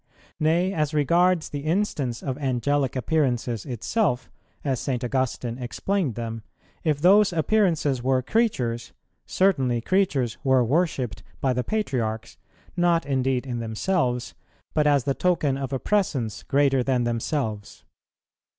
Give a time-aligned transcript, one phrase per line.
[0.39, 4.31] Nay, as regards the instance of Angelic appearances itself,
[4.63, 5.03] as St.
[5.03, 6.41] Augustine explained them,
[6.83, 8.93] if those appearances were creatures,
[9.27, 12.37] certainly creatures were worshipped by the Patriarchs,
[12.75, 14.33] not indeed in themselves,[138:1]
[14.73, 17.83] but as the token of a Presence greater than themselves.